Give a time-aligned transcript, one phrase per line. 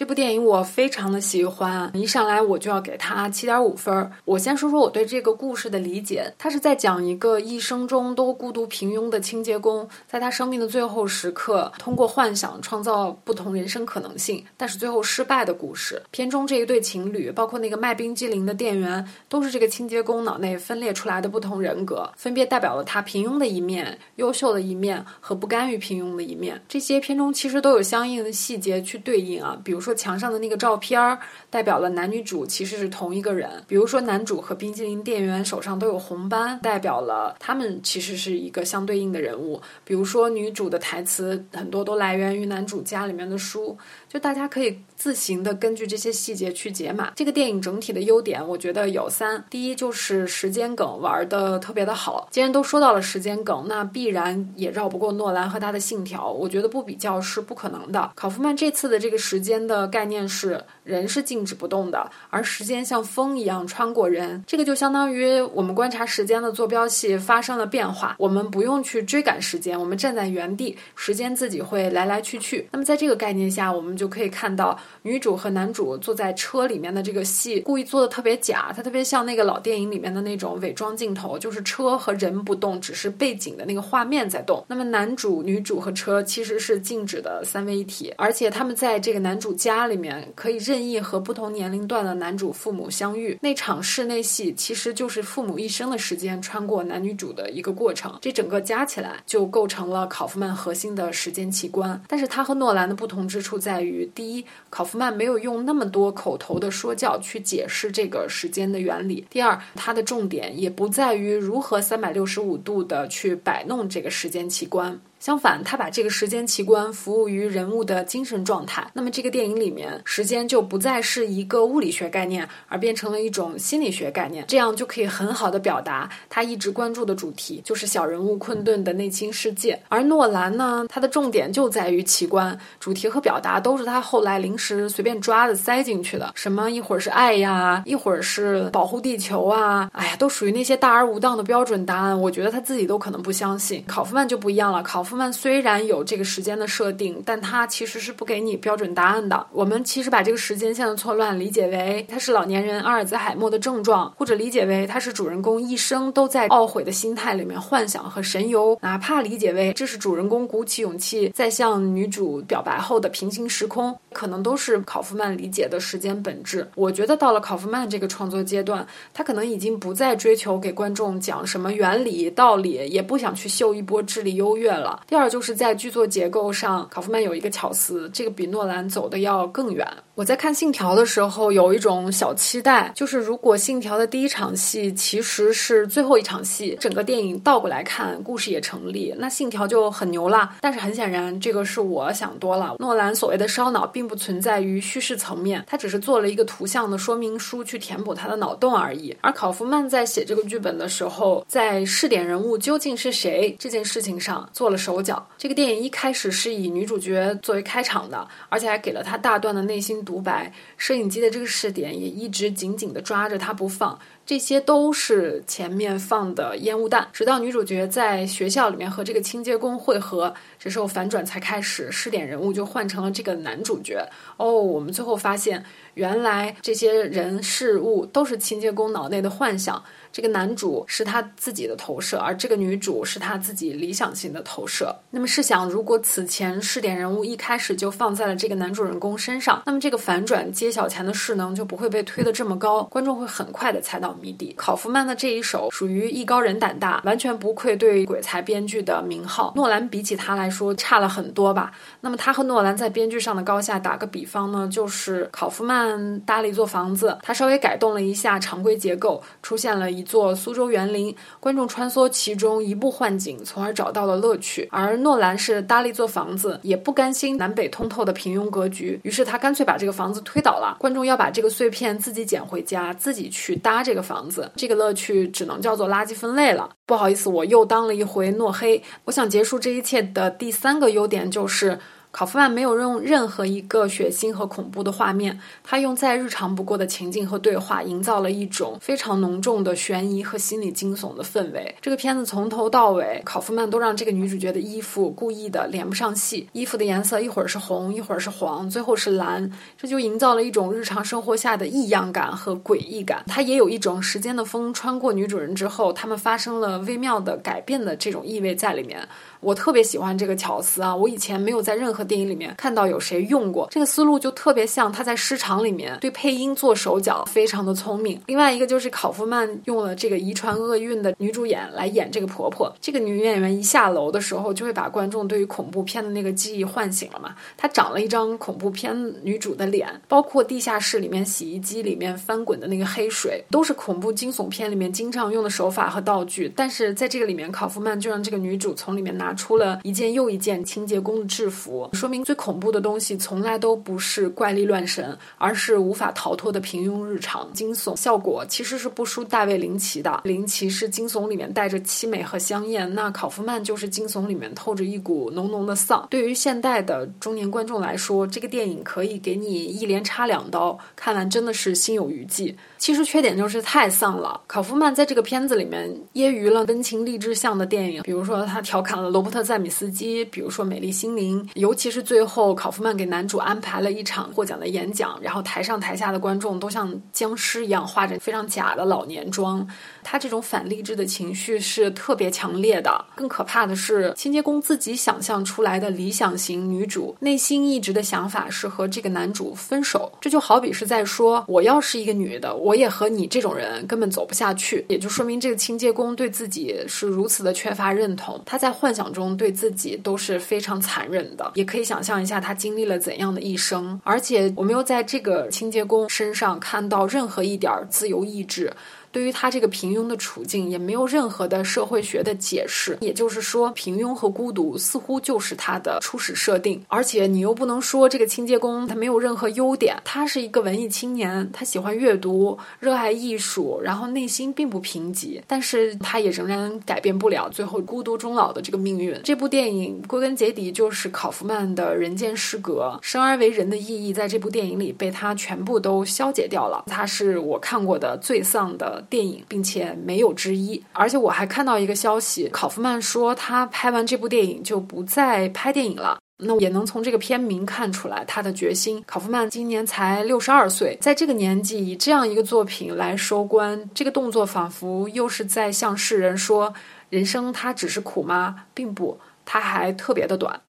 [0.00, 4.10] 这部电影我非常的喜欢，一上来我就要给它七点五分。
[4.24, 16.02] 我先说说我对这个故事的理解，它是在讲一个一生中都孤独平庸的清洁工，在他生命的最后时刻，通过幻想创造不同人生可能性，但是最后失败的故事。
[16.10, 26.58] 片中这一对情侣，包括那个卖冰激凌的店员，都是这个清洁工脑内分裂出来的不同人格，分别代表了他平庸的一面、优秀的一面和不甘于平庸的一面。
[26.66, 29.89] 这些片中其实都有相应的细节去对应啊，比如说。
[29.94, 31.18] 墙上的那个照片儿
[31.48, 39.60] 代表了男女主其实是同一个人，比如说男主和冰激凌店员手上都有红斑，代表了他们其实是一个相对应的人物。
[39.84, 43.76] 比如说女主的台词很多都来源于男主家里面的书。
[44.08, 47.12] 就大家可以自行的根据这些细节去解码。
[47.14, 52.26] 这个电影整体的优点，我觉得有三：第一就是时间梗玩的特别的好。
[52.28, 56.28] 既然都说到了时间梗，那必然也绕不过诺兰和他的《信条》。
[56.32, 58.10] 我觉得不比较是不可能的。
[58.16, 60.62] 考夫曼这次的这个时间的的概念是。
[60.82, 68.16] 人是静止不动的，而时间像风一样穿过人，这个就相当于我们观察时间的坐标系发生了变化。
[68.18, 72.68] 我们不用去追赶时间，我们站在原地，时间自己会来来去去。
[72.72, 84.64] 那么在这个概念下，我们就可以看到女主和男主坐在车里面的这个戏，故意做的特别假，它特别像那个老电影里面的那种伪装镜头，就是车和人不动，只是背景的那个画面在动。
[84.66, 90.60] 那么男主、女主和车其实是静止的三位一体，而且他们在这个男主家里面可以。
[90.70, 98.18] 任意和不同年龄段的男主父母相遇，那场室内戏其实就是父母一生的时间穿过男女主的一个过程。
[98.20, 102.00] 这整个加起来就构成了考夫曼核心的时间奇观。
[102.06, 115.00] 但是他和诺兰的不同之处在于，第一，考夫曼没有用那么多口头的说教去解释这个时间的原理；第二，他的重点也不在于如何三百六十五度的去摆弄这个时间奇观。
[115.18, 118.90] 相反，他把这个时间奇观服务于人物的精神状态。
[118.94, 124.44] 那么，这个电影里面，时间就不再是一个物理学概念，而变成了一种心理学概念。
[124.48, 129.78] 这样就可以很好的表达他一直关注的主题，就是小人物困顿的内心世界。
[129.88, 136.32] 而诺兰呢，他的重点就在于奇观，主题和表达都是他后来临时随便抓的塞进去的。
[136.34, 142.18] 什么一会儿是爱呀，一会儿是保护地球啊，哎呀，都属于那些大而无当的标准答案。
[142.18, 143.84] 我觉得他自己都可能不相信。
[143.86, 145.02] 考夫曼就不一样了，考。
[145.02, 149.39] 夫曼虽然有这个时间的设定，但他其实是不给你标准答案的。
[149.52, 166.66] 我们其实把这个时间线的错乱理解为他是老年人阿尔兹海默的症状，或者理解为他是主人公一生都在懊悔的心态里面幻想和神游，哪怕理解为这是主人公鼓起勇气在向女主表白后的平行时空，可能都是考夫曼理解的时间本质。
[166.74, 175.02] 我觉得到了考夫曼这个创作阶段，他可能已经不再追求给观众讲什么原理道理，也不想去秀一波智力优越了。
[175.06, 179.86] 第二就是在剧作结构上，考夫曼有一个巧思，这个比诺兰走的要要更远。
[180.20, 190.56] 我在看《信条》的时候有一种小期待，就是如果《信条》的第一场戏其实是最后一场戏，整个电影倒过来看，故事也成立，那《信条》就很牛了。
[190.60, 192.76] 但是很显然，这个是我想多了。
[192.78, 199.16] 诺兰所谓的烧脑，并不存在于叙事层面，他只是做了一个图像的说明书去填补他的脑洞而已。
[199.22, 205.00] 而考夫曼在写这个剧本的时候，在试点人物究竟是谁这件事情上做了手。
[205.02, 210.52] 脚，这个电影一开始是以女主角作为开场的，而且还给了她大段的内心独白。
[210.76, 213.96] 摄影机的这个视点也一直紧紧的抓着他不放。
[214.26, 224.08] 这些都是前面放的烟雾弹，直到女主角在学校里面和这个清洁工会合，这时候反转才开始，试点人物就换成了这个男主角。
[224.36, 229.82] 哦，我们最后发现，原来这些人事物都是清洁工脑内的幻想。
[230.12, 234.94] 这个男主是他自己的投射，而这个女主是他自己理想型的投射。
[235.10, 244.10] 那么试想，如果此前试点人物一开始就放在了这个男主人公身上，那么这个反转揭晓前的势能就不会被推得这么高，观众会很快的猜到。
[244.20, 249.52] 谜底，考夫曼的这一手属于艺高人胆大，完全不愧对鬼才编剧的名号。
[249.56, 251.72] 诺兰比起他来说差了很多吧？
[252.00, 264.68] 那么他和诺兰在编剧上的高下，打个比方呢，就是考夫曼搭了一座房子，他稍微改动了一下常规结构，出现了一座苏州园林，观众穿梭其中，一步换景，从而找到了乐趣。
[264.72, 274.00] 而诺兰是搭了一座房子，也不甘心南北通透的平庸格局，于是他干脆把这个房子推倒了，观众要把这个碎片自己捡回家，自己去搭这个。
[274.00, 276.70] 房子，这个乐趣只能叫做垃圾分类了。
[276.86, 278.82] 不好意思，我又当了一回诺黑。
[279.04, 281.78] 我想结束这一切的第三个优点就是。
[282.12, 291.74] 考夫曼没有用任何一个血腥和恐怖的画面，他用再日常不过的情境和对话，营造了一种非常浓重的悬疑和心理惊悚的氛围。
[291.80, 303.24] 这个片子从头到尾，考夫曼都让这个女主角的衣服故意的连不上戏，衣服的颜色一会儿是红，一会儿是黄，最后是蓝，这就营造了一种日常生活下的异样感和诡异感。
[303.28, 309.08] 它也有一种时间的风穿过女主人之后，他们发生了微妙的改变的这种意味在里面。
[309.40, 310.94] 我特别喜欢这个巧思啊！
[310.94, 318.20] 我以前没有在任何电影里面看到有谁用过这个思路，就特别像他在市场里面对配音做手脚，非常的聪明。
[318.26, 327.34] 另外一个就是考夫曼用了这个遗传厄运的女主演来演这个婆婆，这个女演员一下楼的时候就会把观众对于恐怖片的那个记忆唤醒了嘛。
[327.56, 328.94] 她长了一张恐怖片
[329.24, 336.52] 女主的脸，包括地下室里面洗衣机里面翻滚的那个黑水，都是恐怖惊悚片里面经常用的手法和道具。
[336.54, 339.34] 但是在这个里面，考夫曼就让这个女主从里面拿。
[339.40, 347.50] 出了一件又一件清洁工的制服，说明最恐怖的东西从来都不是怪力乱神，而是无法逃脱的平庸日常。
[347.52, 356.06] 惊悚效果其实是不输大卫林奇的，林奇是惊悚里面带着凄美和香艳，那考夫曼就是惊悚里面透着一股浓浓的丧。
[356.10, 362.56] 对于现代的中年观众来说，这个电影可以给你一连插两刀，看完真的是心有余悸。
[362.78, 364.40] 其实缺点就是太丧了。
[364.46, 379.66] 考夫曼在这个片子里面揶揄了温情励志向的电影，比如说他调侃了罗伯特·塞米斯基，比如说《美丽心灵》，尤其实最后考夫曼给男主安排了一场获奖的演讲，然后台上台下的观众都像僵尸一样化着非常假的老年妆。
[380.02, 383.04] 他这种反励志的情绪是特别强烈的。
[383.14, 390.10] 更可怕的是，清洁工自己想象出来的理想型女主，内心一直的想法是和这个男主分手。
[390.18, 392.70] 这就好比是在说，我要是一个女的，我。
[392.70, 398.40] 我也和你这种人根本走不下去，也就说明这个清洁工对自己是如此的缺乏认同。
[398.46, 404.00] 他在幻想中对自己都是非常残忍的，也可以想象一下他经历了怎样的一生。
[404.04, 408.72] 而且我没有在这个清洁工身上看到任何一点自由意志。
[409.12, 412.96] 对于他这个平庸的处境，也没有任何的社会学的解释。
[413.00, 416.82] 也就是说，平庸和孤独似乎就是他的初始设定。
[416.88, 419.96] 而且你又不能说这个清洁工他没有任何优点。
[420.04, 425.40] 他是一个文艺青年，他喜欢阅读，热爱艺术，然后内心并不贫瘠。
[425.46, 429.18] 但是他也仍然改变不了最后孤独终老的这个命运。
[429.24, 436.84] 这部电影归根结底就是考夫曼的人间失格，生而为人的意义在这部电影里被他全部都消解掉了。
[436.86, 440.82] 他是我看过的最丧的电影，并且没有之一。
[440.92, 446.18] 而且我还看到一个消息，考夫曼说他拍完这部电影就不再拍电影了。
[446.42, 449.04] 那也能从这个片名看出来他的决心。
[449.06, 456.72] 考夫曼今年才六十二岁，在这个年纪以这样一个作品来收官，这个动作仿佛又是在向世人说：
[457.10, 458.64] 人生它只是苦吗？
[458.72, 460.58] 并不，它还特别的短。